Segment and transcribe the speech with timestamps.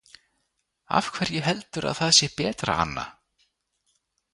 [1.01, 3.09] Afhverju heldur að það sé betra Anna?